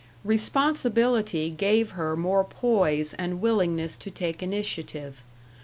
[0.23, 5.21] Responsibility gave her more poise and willingness to take initiative.